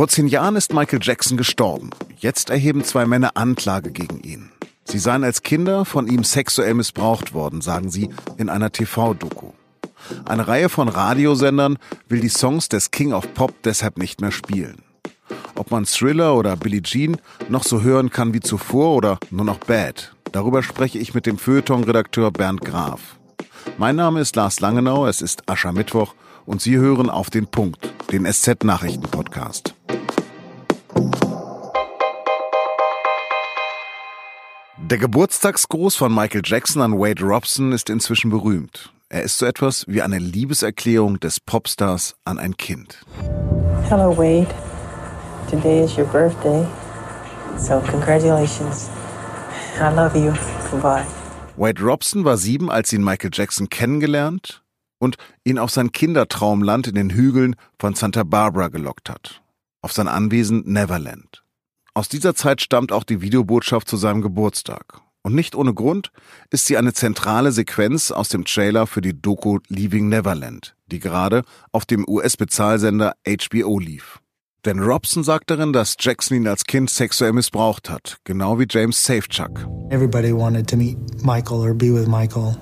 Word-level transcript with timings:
Vor 0.00 0.08
zehn 0.08 0.28
Jahren 0.28 0.56
ist 0.56 0.72
Michael 0.72 1.00
Jackson 1.02 1.36
gestorben. 1.36 1.90
Jetzt 2.16 2.48
erheben 2.48 2.84
zwei 2.84 3.04
Männer 3.04 3.32
Anklage 3.34 3.90
gegen 3.90 4.20
ihn. 4.20 4.50
Sie 4.84 4.98
seien 4.98 5.24
als 5.24 5.42
Kinder 5.42 5.84
von 5.84 6.06
ihm 6.06 6.24
sexuell 6.24 6.72
missbraucht 6.72 7.34
worden, 7.34 7.60
sagen 7.60 7.90
sie 7.90 8.08
in 8.38 8.48
einer 8.48 8.72
TV-Doku. 8.72 9.50
Eine 10.24 10.48
Reihe 10.48 10.70
von 10.70 10.88
Radiosendern 10.88 11.76
will 12.08 12.20
die 12.20 12.30
Songs 12.30 12.70
des 12.70 12.92
King 12.92 13.12
of 13.12 13.34
Pop 13.34 13.52
deshalb 13.64 13.98
nicht 13.98 14.22
mehr 14.22 14.32
spielen. 14.32 14.80
Ob 15.54 15.70
man 15.70 15.84
Thriller 15.84 16.34
oder 16.34 16.56
Billie 16.56 16.80
Jean 16.80 17.18
noch 17.50 17.64
so 17.64 17.82
hören 17.82 18.08
kann 18.08 18.32
wie 18.32 18.40
zuvor 18.40 18.96
oder 18.96 19.18
nur 19.30 19.44
noch 19.44 19.58
Bad, 19.58 20.16
darüber 20.32 20.62
spreche 20.62 20.98
ich 20.98 21.12
mit 21.12 21.26
dem 21.26 21.36
Feuilleton-Redakteur 21.36 22.30
Bernd 22.30 22.62
Graf. 22.62 23.18
Mein 23.76 23.96
Name 23.96 24.20
ist 24.22 24.34
Lars 24.34 24.60
Langenau, 24.60 25.06
es 25.06 25.20
ist 25.20 25.46
Aschermittwoch 25.50 26.14
und 26.46 26.62
Sie 26.62 26.78
hören 26.78 27.10
auf 27.10 27.28
den 27.28 27.48
Punkt, 27.48 27.92
den 28.10 28.24
SZ-Nachrichten-Podcast. 28.24 29.74
Der 34.90 34.98
Geburtstagsgruß 34.98 35.94
von 35.94 36.12
Michael 36.12 36.42
Jackson 36.44 36.82
an 36.82 36.98
Wade 36.98 37.22
Robson 37.22 37.70
ist 37.70 37.88
inzwischen 37.90 38.28
berühmt. 38.28 38.92
Er 39.08 39.22
ist 39.22 39.38
so 39.38 39.46
etwas 39.46 39.86
wie 39.86 40.02
eine 40.02 40.18
Liebeserklärung 40.18 41.20
des 41.20 41.38
Popstars 41.38 42.16
an 42.24 42.40
ein 42.40 42.56
Kind. 42.56 42.98
Hello, 43.88 44.18
Wade. 44.18 44.52
Today 45.48 45.84
is 45.84 45.96
your 45.96 46.06
birthday. 46.06 46.66
So, 47.56 47.78
congratulations. 47.88 48.90
I 49.78 49.94
love 49.94 50.18
you. 50.18 50.32
Goodbye. 50.72 51.06
Wade 51.56 51.80
Robson 51.80 52.24
war 52.24 52.36
sieben, 52.36 52.68
als 52.68 52.92
ihn 52.92 53.04
Michael 53.04 53.30
Jackson 53.32 53.68
kennengelernt 53.68 54.64
und 54.98 55.18
ihn 55.44 55.60
auf 55.60 55.70
sein 55.70 55.92
Kindertraumland 55.92 56.88
in 56.88 56.96
den 56.96 57.10
Hügeln 57.10 57.54
von 57.78 57.94
Santa 57.94 58.24
Barbara 58.24 58.66
gelockt 58.66 59.08
hat. 59.08 59.40
Auf 59.82 59.92
sein 59.92 60.08
Anwesen 60.08 60.64
Neverland. 60.66 61.44
Aus 62.00 62.08
dieser 62.08 62.34
Zeit 62.34 62.62
stammt 62.62 62.92
auch 62.92 63.04
die 63.04 63.20
Videobotschaft 63.20 63.86
zu 63.86 63.98
seinem 63.98 64.22
Geburtstag. 64.22 65.02
Und 65.20 65.34
nicht 65.34 65.54
ohne 65.54 65.74
Grund 65.74 66.12
ist 66.48 66.64
sie 66.64 66.78
eine 66.78 66.94
zentrale 66.94 67.52
Sequenz 67.52 68.10
aus 68.10 68.30
dem 68.30 68.46
Trailer 68.46 68.86
für 68.86 69.02
die 69.02 69.20
Doku 69.20 69.58
Leaving 69.68 70.08
Neverland, 70.08 70.74
die 70.86 70.98
gerade 70.98 71.42
auf 71.72 71.84
dem 71.84 72.08
US-Bezahlsender 72.08 73.16
HBO 73.28 73.78
lief. 73.78 74.18
Denn 74.64 74.78
Robson 74.78 75.24
sagt 75.24 75.50
darin, 75.50 75.74
dass 75.74 75.96
Jackson 76.00 76.38
ihn 76.38 76.48
als 76.48 76.64
Kind 76.64 76.88
sexuell 76.88 77.34
missbraucht 77.34 77.90
hat, 77.90 78.16
genau 78.24 78.58
wie 78.58 78.66
James 78.66 79.04
Safechuck. 79.04 79.68
Everybody 79.90 80.34
wanted 80.34 80.70
to 80.70 80.78
meet 80.78 80.96
Michael 81.22 81.58
or 81.58 81.74
be 81.74 81.92
with 81.92 82.06
Michael. 82.06 82.56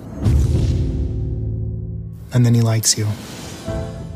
And 2.32 2.44
then 2.44 2.54
he 2.54 2.60
likes 2.60 2.96
you. 2.96 3.06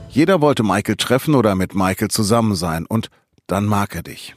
Jeder 0.08 0.40
wollte 0.40 0.64
Michael 0.64 0.96
treffen 0.96 1.36
oder 1.36 1.54
mit 1.54 1.76
Michael 1.76 2.08
zusammen 2.08 2.56
sein 2.56 2.86
und 2.86 3.08
dann 3.46 3.66
mag 3.66 3.94
er 3.94 4.02
dich. 4.02 4.34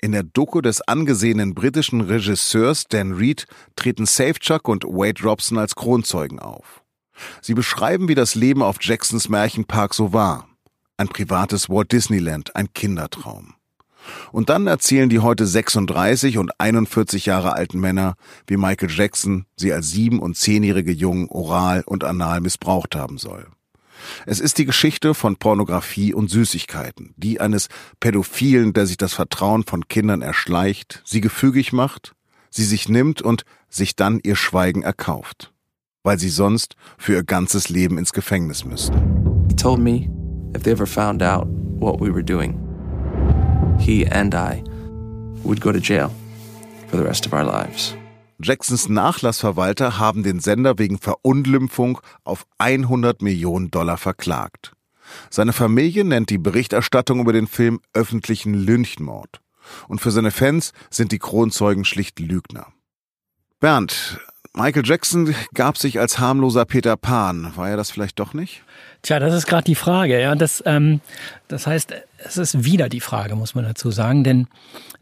In 0.00 0.12
der 0.12 0.24
Doku 0.24 0.60
des 0.60 0.82
angesehenen 0.82 1.54
britischen 1.54 2.02
Regisseurs 2.02 2.84
Dan 2.86 3.12
Reed 3.12 3.46
treten 3.76 4.04
Safechuck 4.04 4.68
und 4.68 4.84
Wade 4.84 5.22
Robson 5.22 5.56
als 5.56 5.74
Kronzeugen 5.74 6.38
auf. 6.38 6.82
Sie 7.40 7.54
beschreiben, 7.54 8.08
wie 8.08 8.14
das 8.14 8.34
Leben 8.34 8.62
auf 8.62 8.76
Jacksons 8.80 9.30
Märchenpark 9.30 9.94
so 9.94 10.12
war. 10.12 10.48
Ein 10.98 11.08
privates 11.08 11.70
Walt 11.70 11.92
Disneyland, 11.92 12.54
ein 12.54 12.72
Kindertraum. 12.74 13.54
Und 14.32 14.50
dann 14.50 14.66
erzählen 14.66 15.08
die 15.08 15.20
heute 15.20 15.46
36 15.46 16.38
und 16.38 16.60
41 16.60 17.26
Jahre 17.26 17.54
alten 17.54 17.80
Männer, 17.80 18.14
wie 18.46 18.58
Michael 18.58 18.90
Jackson 18.90 19.46
sie 19.56 19.72
als 19.72 19.90
sieben- 19.90 20.20
und 20.20 20.36
zehnjährige 20.36 20.92
Jungen 20.92 21.28
oral 21.28 21.82
und 21.86 22.04
anal 22.04 22.40
missbraucht 22.40 22.94
haben 22.94 23.18
soll. 23.18 23.46
Es 24.26 24.40
ist 24.40 24.58
die 24.58 24.64
Geschichte 24.64 25.14
von 25.14 25.36
Pornografie 25.36 26.14
und 26.14 26.30
Süßigkeiten, 26.30 27.14
die 27.16 27.40
eines 27.40 27.68
Pädophilen, 28.00 28.72
der 28.72 28.86
sich 28.86 28.96
das 28.96 29.14
Vertrauen 29.14 29.64
von 29.64 29.88
Kindern 29.88 30.22
erschleicht, 30.22 31.02
sie 31.04 31.20
gefügig 31.20 31.72
macht, 31.72 32.14
sie 32.50 32.64
sich 32.64 32.88
nimmt 32.88 33.22
und 33.22 33.44
sich 33.68 33.96
dann 33.96 34.20
ihr 34.22 34.36
Schweigen 34.36 34.82
erkauft, 34.82 35.52
weil 36.02 36.18
sie 36.18 36.30
sonst 36.30 36.76
für 36.98 37.14
ihr 37.14 37.24
ganzes 37.24 37.68
Leben 37.68 37.98
ins 37.98 38.12
Gefängnis 38.12 38.64
müssten. 38.64 39.46
He 39.48 39.54
told 39.54 39.78
me 39.78 40.10
if 40.56 40.62
they 40.62 40.72
ever 40.72 40.86
found 40.86 41.22
out 41.22 41.46
what 41.78 42.00
we 42.00 42.12
were 42.12 42.24
doing, 42.24 42.58
he 43.78 44.06
and 44.06 44.34
I 44.34 44.62
would 45.44 45.60
go 45.60 45.72
to 45.72 45.78
jail 45.78 46.10
for 46.88 46.98
the 46.98 47.04
rest 47.04 47.26
of 47.26 47.32
our 47.32 47.44
lives. 47.44 47.94
Jacksons 48.42 48.88
Nachlassverwalter 48.88 49.98
haben 49.98 50.22
den 50.22 50.40
Sender 50.40 50.78
wegen 50.78 50.98
Verunglimpfung 50.98 52.00
auf 52.24 52.46
100 52.58 53.22
Millionen 53.22 53.70
Dollar 53.70 53.96
verklagt. 53.96 54.72
Seine 55.30 55.52
Familie 55.52 56.04
nennt 56.04 56.30
die 56.30 56.38
Berichterstattung 56.38 57.20
über 57.20 57.32
den 57.32 57.46
Film 57.46 57.80
öffentlichen 57.94 58.54
Lynchmord. 58.54 59.40
Und 59.88 60.00
für 60.00 60.10
seine 60.10 60.30
Fans 60.30 60.72
sind 60.90 61.12
die 61.12 61.18
Kronzeugen 61.18 61.84
schlicht 61.84 62.20
Lügner. 62.20 62.66
Bernd, 63.58 64.20
Michael 64.58 64.86
Jackson 64.86 65.34
gab 65.52 65.76
sich 65.76 66.00
als 66.00 66.18
harmloser 66.18 66.64
Peter 66.64 66.96
Pan. 66.96 67.54
War 67.56 67.68
er 67.68 67.76
das 67.76 67.90
vielleicht 67.90 68.18
doch 68.18 68.32
nicht? 68.32 68.62
Tja, 69.02 69.20
das 69.20 69.34
ist 69.34 69.46
gerade 69.46 69.64
die 69.64 69.74
Frage. 69.74 70.18
Ja, 70.18 70.34
das, 70.34 70.62
ähm, 70.64 71.02
das 71.46 71.66
heißt, 71.66 71.92
es 72.16 72.38
ist 72.38 72.64
wieder 72.64 72.88
die 72.88 73.00
Frage, 73.00 73.36
muss 73.36 73.54
man 73.54 73.64
dazu 73.64 73.90
sagen, 73.90 74.24
denn 74.24 74.48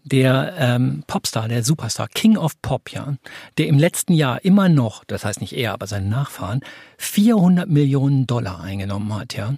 der 0.03 0.55
ähm, 0.59 1.05
Popstar, 1.07 1.47
der 1.47 1.63
Superstar, 1.63 2.09
King 2.09 2.37
of 2.37 2.61
Pop, 2.63 2.91
ja, 2.91 3.15
der 3.57 3.69
im 3.69 3.79
letzten 3.79 4.15
Jahr 4.15 4.45
immer 4.45 4.69
noch, 4.69 5.05
das 5.05 5.25
heißt 5.25 5.41
nicht 5.41 5.53
er, 5.53 5.73
aber 5.73 5.87
seine 5.87 6.09
Nachfahren, 6.09 6.61
400 6.99 7.69
Millionen 7.69 8.27
Dollar 8.27 8.61
eingenommen 8.61 9.15
hat, 9.15 9.37
ja. 9.37 9.55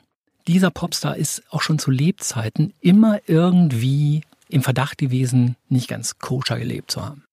Dieser 0.47 0.71
Popstar 0.71 1.17
ist 1.17 1.43
auch 1.49 1.63
schon 1.63 1.79
zu 1.79 1.91
Lebzeiten 1.91 2.75
immer 2.81 3.21
irgendwie 3.27 4.21
im 4.51 4.63
Verdacht 4.63 4.99
gewesen, 4.99 5.57
nicht 5.71 5.89
ganz 5.89 6.19
koscher 6.19 6.59
gelebt 6.59 6.91
zu 6.91 7.03
haben. 7.03 7.26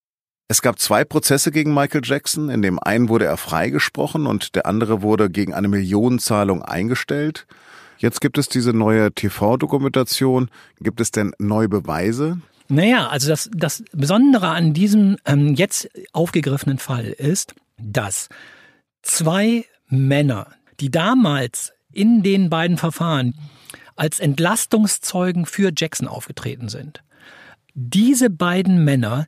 Es 0.53 0.61
gab 0.61 0.77
zwei 0.77 1.03
Prozesse 1.03 1.49
gegen 1.49 1.73
Michael 1.73 2.01
Jackson. 2.03 2.51
In 2.51 2.61
dem 2.61 2.77
einen 2.77 3.09
wurde 3.09 3.25
er 3.25 3.37
freigesprochen 3.37 4.27
und 4.27 4.53
der 4.53 4.67
andere 4.67 5.01
wurde 5.01 5.31
gegen 5.31 5.51
eine 5.51 5.67
Millionenzahlung 5.67 6.61
eingestellt. 6.61 7.47
Jetzt 7.97 8.21
gibt 8.21 8.37
es 8.37 8.49
diese 8.49 8.71
neue 8.71 9.11
TV-Dokumentation. 9.11 10.51
Gibt 10.79 11.01
es 11.01 11.09
denn 11.09 11.31
neue 11.39 11.69
Beweise? 11.69 12.39
Naja, 12.67 13.07
also 13.07 13.29
das, 13.29 13.49
das 13.51 13.83
Besondere 13.93 14.49
an 14.49 14.75
diesem 14.75 15.17
ähm, 15.25 15.55
jetzt 15.55 15.89
aufgegriffenen 16.11 16.77
Fall 16.77 17.05
ist, 17.05 17.55
dass 17.81 18.29
zwei 19.01 19.65
Männer, 19.87 20.49
die 20.79 20.91
damals 20.91 21.73
in 21.91 22.21
den 22.21 22.51
beiden 22.51 22.77
Verfahren 22.77 23.33
als 23.95 24.19
Entlastungszeugen 24.19 25.47
für 25.47 25.71
Jackson 25.75 26.07
aufgetreten 26.07 26.69
sind, 26.69 27.03
diese 27.73 28.29
beiden 28.29 28.83
Männer 28.83 29.25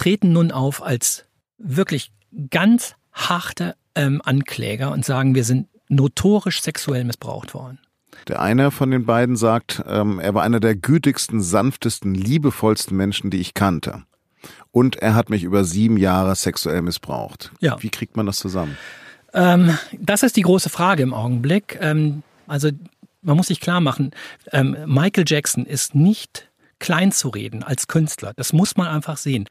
treten 0.00 0.32
nun 0.32 0.50
auf 0.50 0.82
als 0.82 1.26
wirklich 1.58 2.10
ganz 2.48 2.94
harte 3.12 3.76
ähm, 3.94 4.22
Ankläger 4.24 4.92
und 4.92 5.04
sagen, 5.04 5.34
wir 5.34 5.44
sind 5.44 5.68
notorisch 5.88 6.62
sexuell 6.62 7.04
missbraucht 7.04 7.52
worden. 7.52 7.78
Der 8.26 8.40
eine 8.40 8.70
von 8.70 8.90
den 8.90 9.04
beiden 9.04 9.36
sagt, 9.36 9.82
ähm, 9.86 10.18
er 10.18 10.32
war 10.32 10.42
einer 10.42 10.58
der 10.58 10.74
gütigsten, 10.74 11.42
sanftesten, 11.42 12.14
liebevollsten 12.14 12.96
Menschen, 12.96 13.30
die 13.30 13.40
ich 13.40 13.52
kannte. 13.52 14.04
Und 14.70 14.96
er 14.96 15.14
hat 15.14 15.28
mich 15.28 15.42
über 15.42 15.64
sieben 15.64 15.98
Jahre 15.98 16.34
sexuell 16.34 16.80
missbraucht. 16.80 17.52
Ja. 17.60 17.76
Wie 17.82 17.90
kriegt 17.90 18.16
man 18.16 18.24
das 18.24 18.38
zusammen? 18.38 18.78
Ähm, 19.34 19.76
das 19.98 20.22
ist 20.22 20.36
die 20.36 20.42
große 20.42 20.70
Frage 20.70 21.02
im 21.02 21.12
Augenblick. 21.12 21.78
Ähm, 21.78 22.22
also 22.46 22.70
man 23.20 23.36
muss 23.36 23.48
sich 23.48 23.60
klar 23.60 23.82
machen, 23.82 24.12
ähm, 24.50 24.78
Michael 24.86 25.24
Jackson 25.26 25.66
ist 25.66 25.94
nicht 25.94 26.48
klein 26.78 27.12
zu 27.12 27.28
reden 27.28 27.62
als 27.62 27.86
Künstler. 27.86 28.32
Das 28.34 28.54
muss 28.54 28.78
man 28.78 28.88
einfach 28.88 29.18
sehen. 29.18 29.46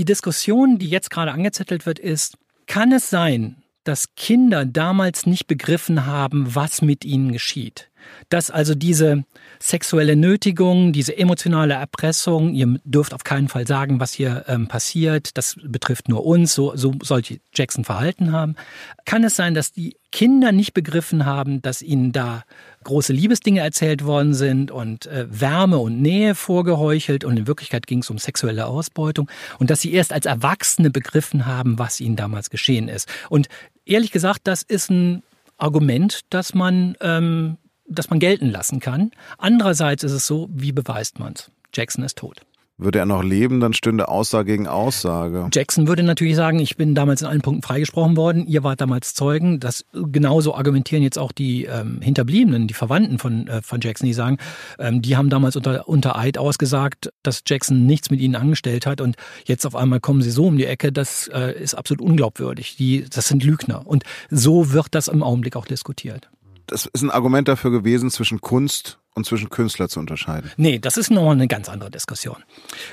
Die 0.00 0.06
Diskussion, 0.06 0.78
die 0.78 0.88
jetzt 0.88 1.10
gerade 1.10 1.30
angezettelt 1.30 1.84
wird, 1.84 1.98
ist, 1.98 2.38
kann 2.66 2.90
es 2.90 3.10
sein, 3.10 3.62
dass 3.84 4.14
Kinder 4.14 4.64
damals 4.64 5.26
nicht 5.26 5.46
begriffen 5.46 6.06
haben, 6.06 6.54
was 6.54 6.80
mit 6.80 7.04
ihnen 7.04 7.32
geschieht? 7.32 7.89
Dass 8.28 8.50
also 8.50 8.74
diese 8.74 9.24
sexuelle 9.58 10.16
Nötigung, 10.16 10.92
diese 10.92 11.16
emotionale 11.16 11.74
Erpressung, 11.74 12.54
ihr 12.54 12.78
dürft 12.84 13.14
auf 13.14 13.24
keinen 13.24 13.48
Fall 13.48 13.66
sagen, 13.66 14.00
was 14.00 14.12
hier 14.12 14.44
ähm, 14.48 14.68
passiert, 14.68 15.36
das 15.36 15.56
betrifft 15.62 16.08
nur 16.08 16.24
uns, 16.24 16.54
so, 16.54 16.74
so 16.76 16.94
sollte 17.02 17.40
Jackson 17.54 17.84
verhalten 17.84 18.32
haben. 18.32 18.56
Kann 19.04 19.24
es 19.24 19.36
sein, 19.36 19.54
dass 19.54 19.72
die 19.72 19.96
Kinder 20.12 20.50
nicht 20.50 20.74
begriffen 20.74 21.24
haben, 21.24 21.62
dass 21.62 21.82
ihnen 21.82 22.12
da 22.12 22.42
große 22.84 23.12
Liebesdinge 23.12 23.60
erzählt 23.60 24.04
worden 24.04 24.34
sind 24.34 24.70
und 24.70 25.06
äh, 25.06 25.26
Wärme 25.30 25.78
und 25.78 26.00
Nähe 26.00 26.34
vorgeheuchelt 26.34 27.24
und 27.24 27.36
in 27.36 27.46
Wirklichkeit 27.46 27.86
ging 27.86 28.00
es 28.00 28.10
um 28.10 28.18
sexuelle 28.18 28.66
Ausbeutung 28.66 29.30
und 29.58 29.70
dass 29.70 29.80
sie 29.80 29.92
erst 29.92 30.12
als 30.12 30.26
Erwachsene 30.26 30.90
begriffen 30.90 31.46
haben, 31.46 31.78
was 31.78 32.00
ihnen 32.00 32.16
damals 32.16 32.50
geschehen 32.50 32.88
ist. 32.88 33.08
Und 33.28 33.48
ehrlich 33.84 34.10
gesagt, 34.10 34.40
das 34.44 34.62
ist 34.62 34.90
ein 34.90 35.22
Argument, 35.58 36.20
das 36.30 36.54
man, 36.54 36.96
ähm, 37.00 37.58
das 37.90 38.10
man 38.10 38.18
gelten 38.18 38.50
lassen 38.50 38.80
kann. 38.80 39.10
Andererseits 39.38 40.04
ist 40.04 40.12
es 40.12 40.26
so, 40.26 40.48
wie 40.52 40.72
beweist 40.72 41.18
man 41.18 41.34
es? 41.34 41.50
Jackson 41.74 42.04
ist 42.04 42.18
tot. 42.18 42.40
Würde 42.82 42.98
er 42.98 43.04
noch 43.04 43.22
leben, 43.22 43.60
dann 43.60 43.74
stünde 43.74 44.08
Aussage 44.08 44.52
gegen 44.52 44.66
Aussage. 44.66 45.50
Jackson 45.52 45.86
würde 45.86 46.02
natürlich 46.02 46.34
sagen, 46.34 46.58
ich 46.60 46.78
bin 46.78 46.94
damals 46.94 47.20
in 47.20 47.26
allen 47.26 47.42
Punkten 47.42 47.62
freigesprochen 47.62 48.16
worden, 48.16 48.46
ihr 48.46 48.64
wart 48.64 48.80
damals 48.80 49.12
Zeugen. 49.12 49.60
Das 49.60 49.84
genauso 49.92 50.54
argumentieren 50.54 51.02
jetzt 51.02 51.18
auch 51.18 51.30
die 51.30 51.66
ähm, 51.66 52.00
Hinterbliebenen, 52.00 52.68
die 52.68 52.74
Verwandten 52.74 53.18
von, 53.18 53.48
äh, 53.48 53.60
von 53.60 53.82
Jackson, 53.82 54.06
die 54.06 54.14
sagen, 54.14 54.38
ähm, 54.78 55.02
die 55.02 55.18
haben 55.18 55.28
damals 55.28 55.56
unter, 55.56 55.86
unter 55.90 56.16
Eid 56.16 56.38
ausgesagt, 56.38 57.12
dass 57.22 57.42
Jackson 57.46 57.84
nichts 57.84 58.10
mit 58.10 58.20
ihnen 58.20 58.34
angestellt 58.34 58.86
hat 58.86 59.02
und 59.02 59.16
jetzt 59.44 59.66
auf 59.66 59.76
einmal 59.76 60.00
kommen 60.00 60.22
sie 60.22 60.30
so 60.30 60.46
um 60.46 60.56
die 60.56 60.64
Ecke, 60.64 60.90
das 60.90 61.28
äh, 61.34 61.52
ist 61.62 61.74
absolut 61.74 62.00
unglaubwürdig. 62.00 62.76
Die, 62.76 63.04
das 63.10 63.28
sind 63.28 63.44
Lügner. 63.44 63.86
Und 63.86 64.04
so 64.30 64.72
wird 64.72 64.94
das 64.94 65.08
im 65.08 65.22
Augenblick 65.22 65.54
auch 65.54 65.66
diskutiert. 65.66 66.30
Das 66.70 66.86
ist 66.86 67.02
ein 67.02 67.10
Argument 67.10 67.48
dafür 67.48 67.72
gewesen, 67.72 68.12
zwischen 68.12 68.40
Kunst 68.40 68.99
und 69.14 69.26
zwischen 69.26 69.50
Künstler 69.50 69.88
zu 69.88 70.00
unterscheiden. 70.00 70.50
Nee, 70.56 70.78
das 70.78 70.96
ist 70.96 71.10
nochmal 71.10 71.32
eine 71.32 71.48
ganz 71.48 71.68
andere 71.68 71.90
Diskussion. 71.90 72.36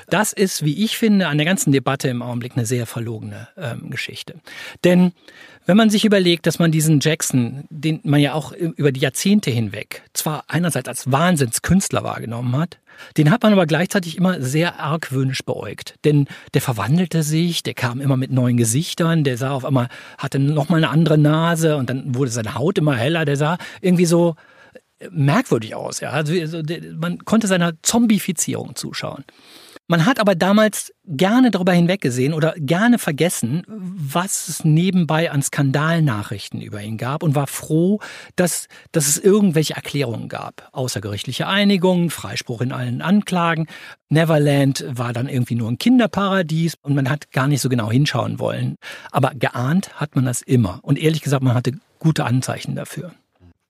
Das 0.08 0.32
ist, 0.32 0.64
wie 0.64 0.84
ich 0.84 0.98
finde, 0.98 1.28
an 1.28 1.38
der 1.38 1.46
ganzen 1.46 1.72
Debatte 1.72 2.08
im 2.08 2.22
Augenblick 2.22 2.52
eine 2.56 2.66
sehr 2.66 2.86
verlogene 2.86 3.48
ähm, 3.56 3.90
Geschichte. 3.90 4.34
Denn 4.84 5.12
wenn 5.66 5.76
man 5.76 5.90
sich 5.90 6.04
überlegt, 6.04 6.46
dass 6.46 6.58
man 6.58 6.72
diesen 6.72 7.00
Jackson, 7.00 7.64
den 7.68 8.00
man 8.02 8.20
ja 8.20 8.32
auch 8.32 8.52
über 8.52 8.90
die 8.90 9.00
Jahrzehnte 9.00 9.50
hinweg 9.50 10.02
zwar 10.12 10.44
einerseits 10.48 10.88
als 10.88 11.12
Wahnsinnskünstler 11.12 12.02
wahrgenommen 12.02 12.56
hat, 12.56 12.78
den 13.16 13.30
hat 13.30 13.42
man 13.42 13.52
aber 13.52 13.66
gleichzeitig 13.66 14.16
immer 14.16 14.40
sehr 14.40 14.80
argwöhnisch 14.80 15.44
beäugt. 15.44 15.96
Denn 16.04 16.26
der 16.54 16.62
verwandelte 16.62 17.22
sich, 17.22 17.62
der 17.62 17.74
kam 17.74 18.00
immer 18.00 18.16
mit 18.16 18.32
neuen 18.32 18.56
Gesichtern, 18.56 19.24
der 19.24 19.36
sah 19.36 19.50
auf 19.50 19.64
einmal, 19.64 19.88
hatte 20.16 20.38
nochmal 20.38 20.82
eine 20.82 20.90
andere 20.90 21.18
Nase 21.18 21.76
und 21.76 21.90
dann 21.90 22.14
wurde 22.14 22.30
seine 22.30 22.54
Haut 22.54 22.78
immer 22.78 22.96
heller, 22.96 23.24
der 23.24 23.36
sah 23.36 23.58
irgendwie 23.80 24.06
so, 24.06 24.34
merkwürdig 25.10 25.74
aus. 25.74 26.00
Ja? 26.00 26.10
Also, 26.10 26.32
also 26.34 26.62
man 26.96 27.24
konnte 27.24 27.46
seiner 27.46 27.72
Zombifizierung 27.82 28.74
zuschauen. 28.74 29.24
Man 29.90 30.04
hat 30.04 30.20
aber 30.20 30.34
damals 30.34 30.92
gerne 31.06 31.50
darüber 31.50 31.72
hinweggesehen 31.72 32.34
oder 32.34 32.54
gerne 32.58 32.98
vergessen, 32.98 33.62
was 33.66 34.48
es 34.48 34.62
nebenbei 34.62 35.30
an 35.30 35.40
Skandalnachrichten 35.40 36.60
über 36.60 36.82
ihn 36.82 36.98
gab 36.98 37.22
und 37.22 37.34
war 37.34 37.46
froh, 37.46 37.98
dass, 38.36 38.68
dass 38.92 39.08
es 39.08 39.16
irgendwelche 39.16 39.72
Erklärungen 39.72 40.28
gab. 40.28 40.68
Außergerichtliche 40.72 41.46
Einigungen, 41.46 42.10
Freispruch 42.10 42.60
in 42.60 42.70
allen 42.70 43.00
Anklagen. 43.00 43.66
Neverland 44.10 44.84
war 44.86 45.14
dann 45.14 45.26
irgendwie 45.26 45.54
nur 45.54 45.70
ein 45.70 45.78
Kinderparadies 45.78 46.74
und 46.82 46.94
man 46.94 47.08
hat 47.08 47.32
gar 47.32 47.48
nicht 47.48 47.62
so 47.62 47.70
genau 47.70 47.90
hinschauen 47.90 48.38
wollen. 48.38 48.76
Aber 49.10 49.32
geahnt 49.34 49.98
hat 49.98 50.16
man 50.16 50.26
das 50.26 50.42
immer. 50.42 50.80
Und 50.82 50.98
ehrlich 50.98 51.22
gesagt, 51.22 51.42
man 51.42 51.54
hatte 51.54 51.72
gute 51.98 52.26
Anzeichen 52.26 52.76
dafür. 52.76 53.12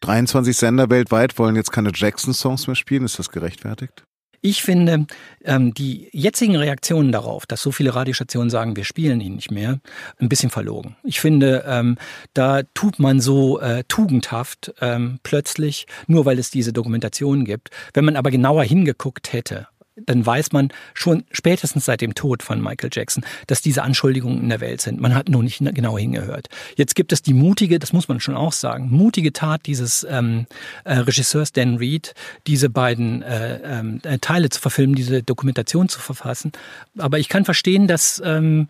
23 0.00 0.56
Sender 0.56 0.90
weltweit 0.90 1.38
wollen 1.38 1.56
jetzt 1.56 1.72
keine 1.72 1.90
Jackson-Songs 1.94 2.66
mehr 2.66 2.76
spielen. 2.76 3.04
Ist 3.04 3.18
das 3.18 3.30
gerechtfertigt? 3.30 4.04
Ich 4.40 4.62
finde, 4.62 5.06
ähm, 5.44 5.74
die 5.74 6.08
jetzigen 6.12 6.54
Reaktionen 6.54 7.10
darauf, 7.10 7.44
dass 7.44 7.60
so 7.60 7.72
viele 7.72 7.96
Radiostationen 7.96 8.50
sagen, 8.50 8.76
wir 8.76 8.84
spielen 8.84 9.20
ihn 9.20 9.34
nicht 9.34 9.50
mehr, 9.50 9.80
ein 10.18 10.28
bisschen 10.28 10.50
verlogen. 10.50 10.96
Ich 11.02 11.20
finde, 11.20 11.64
ähm, 11.66 11.98
da 12.34 12.62
tut 12.74 13.00
man 13.00 13.20
so 13.20 13.58
äh, 13.58 13.82
tugendhaft 13.88 14.72
ähm, 14.80 15.18
plötzlich, 15.24 15.86
nur 16.06 16.24
weil 16.24 16.38
es 16.38 16.52
diese 16.52 16.72
Dokumentation 16.72 17.44
gibt. 17.44 17.70
Wenn 17.94 18.04
man 18.04 18.14
aber 18.14 18.30
genauer 18.30 18.62
hingeguckt 18.62 19.32
hätte 19.32 19.66
dann 20.06 20.24
weiß 20.24 20.52
man 20.52 20.70
schon 20.94 21.24
spätestens 21.30 21.84
seit 21.84 22.00
dem 22.00 22.14
Tod 22.14 22.42
von 22.42 22.60
Michael 22.60 22.90
Jackson, 22.92 23.24
dass 23.46 23.62
diese 23.62 23.82
Anschuldigungen 23.82 24.42
in 24.42 24.48
der 24.48 24.60
Welt 24.60 24.80
sind. 24.80 25.00
Man 25.00 25.14
hat 25.14 25.28
nur 25.28 25.42
nicht 25.42 25.58
genau 25.58 25.98
hingehört. 25.98 26.48
Jetzt 26.76 26.94
gibt 26.94 27.12
es 27.12 27.22
die 27.22 27.34
mutige, 27.34 27.78
das 27.78 27.92
muss 27.92 28.08
man 28.08 28.20
schon 28.20 28.36
auch 28.36 28.52
sagen, 28.52 28.88
mutige 28.90 29.32
Tat 29.32 29.66
dieses 29.66 30.06
ähm, 30.08 30.46
äh, 30.84 30.94
Regisseurs 30.94 31.52
Dan 31.52 31.76
Reed, 31.76 32.14
diese 32.46 32.70
beiden 32.70 33.22
äh, 33.22 33.80
äh, 34.02 34.18
Teile 34.18 34.48
zu 34.48 34.60
verfilmen, 34.60 34.94
diese 34.94 35.22
Dokumentation 35.22 35.88
zu 35.88 36.00
verfassen. 36.00 36.52
Aber 36.96 37.18
ich 37.18 37.28
kann 37.28 37.44
verstehen, 37.44 37.86
dass 37.86 38.22
ähm, 38.24 38.68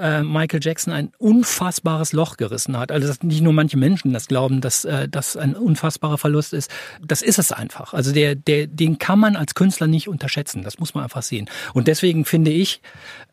äh, 0.00 0.22
Michael 0.22 0.60
Jackson 0.62 0.92
ein 0.92 1.12
unfassbares 1.18 2.12
Loch 2.12 2.36
gerissen 2.36 2.76
hat. 2.76 2.90
Also 2.90 3.06
dass 3.06 3.22
nicht 3.22 3.42
nur 3.42 3.52
manche 3.52 3.76
Menschen 3.76 4.12
das 4.12 4.26
glauben, 4.26 4.60
dass 4.60 4.84
äh, 4.84 5.08
das 5.08 5.36
ein 5.36 5.54
unfassbarer 5.54 6.18
Verlust 6.18 6.52
ist. 6.52 6.70
Das 7.04 7.22
ist 7.22 7.38
es 7.38 7.52
einfach. 7.52 7.94
Also 7.94 8.12
der, 8.12 8.34
der, 8.34 8.66
den 8.66 8.98
kann 8.98 9.18
man 9.18 9.36
als 9.36 9.54
Künstler 9.54 9.86
nicht 9.86 10.08
unterschätzen. 10.08 10.62
Das 10.62 10.78
muss 10.78 10.94
man 10.94 11.04
einfach 11.04 11.22
sehen. 11.22 11.48
Und 11.74 11.86
deswegen 11.86 12.24
finde 12.24 12.50
ich, 12.50 12.80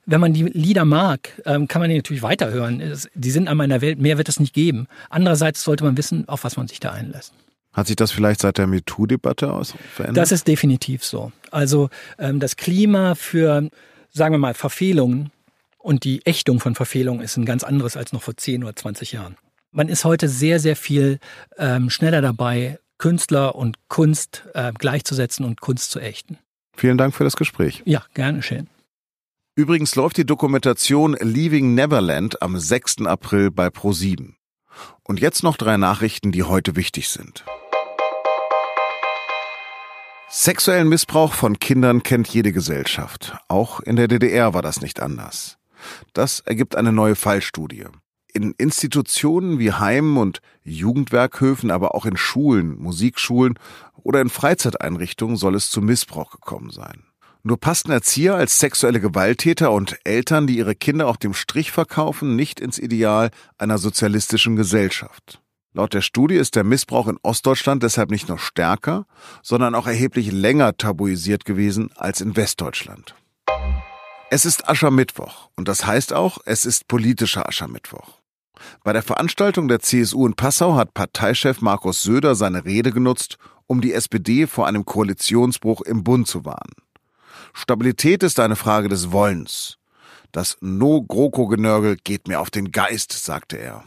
wenn 0.06 0.22
man 0.22 0.34
die 0.34 0.44
Lieder 0.44 0.86
mag, 0.86 1.42
ähm, 1.46 1.68
kann 1.68 1.82
man 1.82 1.90
die 1.90 1.98
natürlich 1.98 2.22
weiterhören. 2.22 2.82
Die 3.14 3.32
sind 3.32 3.48
an 3.48 3.58
meiner 3.58 3.82
Welt, 3.82 4.00
mehr 4.00 4.18
wird 4.18 4.30
es 4.30 4.40
nicht 4.40 4.54
geben. 4.54 4.88
Andererseits 5.10 5.64
sollte 5.64 5.84
man 5.84 5.98
wissen, 5.98 6.28
auf 6.28 6.44
was 6.44 6.58
man 6.58 6.68
sich 6.68 6.80
da 6.80 6.92
einlässt. 6.92 7.34
Hat 7.74 7.88
sich 7.88 7.96
das 7.96 8.12
vielleicht 8.12 8.42
seit 8.42 8.58
der 8.58 8.68
MeToo-Debatte 8.68 9.54
aus 9.54 9.76
verändert? 9.94 10.18
Das 10.18 10.32
ist 10.32 10.48
definitiv 10.48 11.04
so. 11.04 11.32
Also 11.52 11.90
ähm, 12.18 12.40
das 12.40 12.56
Klima 12.56 13.14
für, 13.16 13.70
sagen 14.12 14.34
wir 14.34 14.40
mal, 14.40 14.54
Verfehlungen 14.54 15.32
und 15.88 16.04
die 16.04 16.26
Ächtung 16.26 16.60
von 16.60 16.76
Verfehlungen 16.76 17.22
ist 17.22 17.38
ein 17.38 17.46
ganz 17.46 17.64
anderes 17.64 17.96
als 17.96 18.12
noch 18.12 18.22
vor 18.22 18.36
10 18.36 18.66
oder 18.66 18.76
20 18.76 19.14
Jahren. 19.14 19.38
Man 19.72 19.88
ist 19.88 20.04
heute 20.04 20.28
sehr, 20.28 20.60
sehr 20.60 20.76
viel 20.76 21.20
ähm, 21.58 21.90
schneller 21.90 22.22
dabei, 22.22 22.78
Künstler 22.98 23.56
und 23.56 23.78
Kunst 23.88 24.44
äh, 24.54 24.74
gleichzusetzen 24.78 25.46
und 25.46 25.62
Kunst 25.62 25.92
zu 25.92 26.02
ächten. 26.02 26.40
Vielen 26.76 26.98
Dank 26.98 27.16
für 27.16 27.24
das 27.24 27.38
Gespräch. 27.38 27.84
Ja, 27.86 28.04
gerne 28.16 28.44
schön. 28.44 28.68
Übrigens 29.56 29.96
läuft 29.96 30.18
die 30.18 30.26
Dokumentation 30.26 31.16
Leaving 31.22 31.74
Neverland 31.74 32.42
am 32.42 32.60
6. 32.60 33.06
April 33.06 33.50
bei 33.50 33.68
Pro7. 33.68 34.34
Und 35.04 35.22
jetzt 35.22 35.42
noch 35.42 35.56
drei 35.56 35.78
Nachrichten, 35.78 36.34
die 36.34 36.44
heute 36.44 36.76
wichtig 36.76 37.08
sind. 37.08 37.46
Sexuellen 40.30 40.90
Missbrauch 40.90 41.32
von 41.32 41.60
Kindern 41.60 42.04
kennt 42.04 42.28
jede 42.28 42.52
Gesellschaft. 42.52 43.38
Auch 43.48 43.80
in 43.80 43.96
der 43.96 44.10
DDR 44.10 44.54
war 44.54 44.62
das 44.62 44.82
nicht 44.82 45.00
anders. 45.00 45.57
Das 46.14 46.42
ergibt 46.42 46.76
eine 46.76 46.92
neue 46.92 47.16
Fallstudie. 47.16 47.86
In 48.34 48.54
Institutionen 48.58 49.58
wie 49.58 49.72
Heimen 49.72 50.18
und 50.18 50.42
Jugendwerkhöfen, 50.64 51.72
aber 51.72 51.96
auch 51.96 52.06
in 52.06 52.18
Schulen, 52.18 52.78
Musikschulen 52.78 53.58
oder 53.96 54.22
in 54.22 54.30
Freizeiteinrichtungen 54.30 55.38
soll 55.38 55.56
es 55.56 55.70
zu 55.70 55.82
Missbrauch 55.82 56.32
gekommen 56.32 56.70
sein. 56.70 57.04
Nur 57.44 57.60
passten 57.60 57.92
Erzieher 57.92 58.36
als 58.36 58.60
sexuelle 58.60 59.00
Gewalttäter 59.00 59.72
und 59.72 59.98
Eltern, 60.04 60.48
die 60.48 60.58
ihre 60.58 60.76
Kinder 60.76 61.08
auf 61.08 61.18
dem 61.18 61.34
Strich 61.34 61.72
verkaufen, 61.72 62.36
nicht 62.36 62.60
ins 62.60 62.78
Ideal 62.78 63.32
einer 63.58 63.78
sozialistischen 63.78 64.56
Gesellschaft. 64.56 65.42
Laut 65.74 65.94
der 65.94 66.02
Studie 66.02 66.36
ist 66.36 66.56
der 66.56 66.64
Missbrauch 66.64 67.08
in 67.08 67.20
Ostdeutschland 67.22 67.84
deshalb 67.84 68.10
nicht 68.10 68.30
nur 68.30 68.40
stärker, 68.40 69.06
sondern 69.44 69.76
auch 69.76 69.88
erheblich 69.88 70.32
länger 70.32 70.76
tabuisiert 70.76 71.46
gewesen 71.46 71.92
als 71.96 72.20
in 72.20 72.36
Westdeutschland. 72.36 73.16
Es 74.30 74.46
ist 74.46 74.68
Aschermittwoch 74.68 75.50
und 75.56 75.70
das 75.70 75.86
heißt 75.86 76.12
auch, 76.12 76.40
es 76.44 76.66
ist 76.66 76.90
politischer 76.90 77.48
Aschermittwoch. 77.48 78.20
Bei 78.84 78.92
der 78.92 79.02
Veranstaltung 79.02 79.70
der 79.70 79.80
CSU 79.80 80.28
in 80.28 80.34
Passau 80.34 80.76
hat 80.76 80.94
Parteichef 80.94 81.62
Markus 81.62 82.04
Söder 82.04 82.36
seine 82.36 82.66
Rede 82.66 82.92
genutzt, 82.92 83.38
um 83.68 83.80
die 83.80 83.94
SPD 83.94 84.46
vor 84.46 84.68
einem 84.68 84.84
Koalitionsbruch 84.84 85.82
im 85.82 86.04
Bund 86.04 86.28
zu 86.28 86.44
warnen. 86.44 86.74
Stabilität 87.54 88.22
ist 88.22 88.40
eine 88.42 88.58
Frage 88.58 88.90
des 88.90 89.14
Wollens. 89.14 89.78
Das 90.34 90.58
No-GroKo-Genörgel 90.60 91.96
geht 91.96 92.28
mir 92.28 92.42
auf 92.42 92.50
den 92.50 92.72
Geist, 92.72 93.14
sagte 93.14 93.58
er 93.58 93.86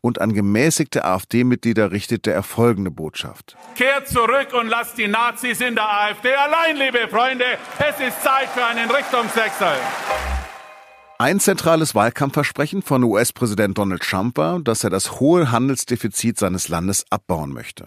und 0.00 0.20
an 0.20 0.32
gemäßigte 0.32 1.04
AfD-Mitglieder 1.04 1.90
richtete 1.92 2.32
er 2.32 2.42
folgende 2.42 2.90
Botschaft. 2.90 3.56
Kehrt 3.74 4.08
zurück 4.08 4.48
und 4.52 4.68
lasst 4.68 4.98
die 4.98 5.08
Nazis 5.08 5.60
in 5.60 5.74
der 5.74 5.88
AfD 5.88 6.34
allein, 6.34 6.76
liebe 6.76 7.08
Freunde. 7.08 7.44
Es 7.78 8.00
ist 8.00 8.22
Zeit 8.22 8.48
für 8.54 8.64
einen 8.64 8.90
Richtungswechsel. 8.90 9.76
Ein 11.18 11.38
zentrales 11.38 11.94
Wahlkampfversprechen 11.94 12.82
von 12.82 13.04
US-Präsident 13.04 13.78
Donald 13.78 14.02
Trump 14.02 14.36
war, 14.38 14.58
dass 14.58 14.82
er 14.82 14.90
das 14.90 15.20
hohe 15.20 15.52
Handelsdefizit 15.52 16.38
seines 16.38 16.68
Landes 16.68 17.04
abbauen 17.10 17.52
möchte. 17.52 17.86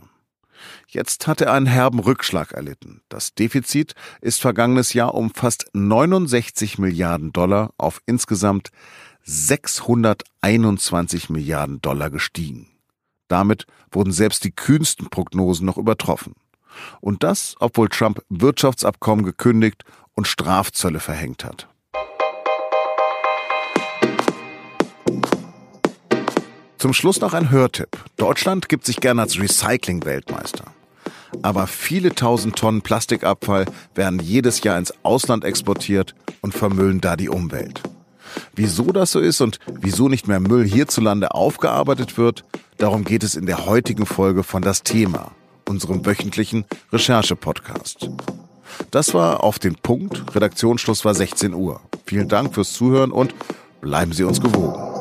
Jetzt 0.87 1.27
hat 1.27 1.41
er 1.41 1.51
einen 1.51 1.65
herben 1.65 1.99
Rückschlag 1.99 2.53
erlitten. 2.53 3.01
Das 3.09 3.33
Defizit 3.33 3.93
ist 4.21 4.39
vergangenes 4.39 4.93
Jahr 4.93 5.13
um 5.13 5.31
fast 5.33 5.65
69 5.73 6.77
Milliarden 6.77 7.33
Dollar 7.33 7.73
auf 7.77 8.01
insgesamt 8.05 8.69
621 9.25 11.29
Milliarden 11.31 11.81
Dollar 11.81 12.11
gestiegen. 12.11 12.67
Damit 13.27 13.65
wurden 13.91 14.11
selbst 14.11 14.43
die 14.43 14.51
kühnsten 14.51 15.09
Prognosen 15.09 15.65
noch 15.65 15.77
übertroffen. 15.77 16.35
Und 17.01 17.23
das, 17.23 17.55
obwohl 17.59 17.89
Trump 17.89 18.21
Wirtschaftsabkommen 18.29 19.25
gekündigt 19.25 19.83
und 20.13 20.27
Strafzölle 20.27 20.99
verhängt 20.99 21.43
hat. 21.43 21.67
Zum 26.77 26.93
Schluss 26.93 27.19
noch 27.19 27.33
ein 27.33 27.49
Hörtipp. 27.49 27.97
Deutschland 28.17 28.69
gibt 28.69 28.85
sich 28.85 28.97
gerne 28.97 29.23
als 29.23 29.39
Recycling-Weltmeister. 29.39 30.65
Aber 31.41 31.65
viele 31.65 32.13
tausend 32.13 32.57
Tonnen 32.57 32.83
Plastikabfall 32.83 33.65
werden 33.95 34.19
jedes 34.19 34.61
Jahr 34.61 34.77
ins 34.77 34.93
Ausland 35.03 35.45
exportiert 35.45 36.13
und 36.41 36.53
vermüllen 36.53 37.01
da 37.01 37.15
die 37.15 37.29
Umwelt. 37.29 37.81
Wieso 38.55 38.91
das 38.91 39.11
so 39.11 39.19
ist 39.19 39.41
und 39.41 39.59
wieso 39.67 40.09
nicht 40.09 40.27
mehr 40.27 40.39
Müll 40.39 40.65
hierzulande 40.65 41.33
aufgearbeitet 41.33 42.17
wird, 42.17 42.43
darum 42.77 43.03
geht 43.03 43.23
es 43.23 43.35
in 43.35 43.45
der 43.45 43.65
heutigen 43.65 44.05
Folge 44.05 44.43
von 44.43 44.61
Das 44.61 44.83
Thema, 44.83 45.31
unserem 45.67 46.05
wöchentlichen 46.05 46.65
Recherche-Podcast. 46.91 48.09
Das 48.91 49.13
war 49.13 49.43
auf 49.43 49.59
den 49.59 49.75
Punkt. 49.75 50.35
Redaktionsschluss 50.35 51.05
war 51.05 51.13
16 51.13 51.53
Uhr. 51.53 51.81
Vielen 52.05 52.27
Dank 52.27 52.53
fürs 52.53 52.73
Zuhören 52.73 53.11
und 53.11 53.33
bleiben 53.81 54.11
Sie 54.13 54.23
uns 54.23 54.41
gewogen. 54.41 54.94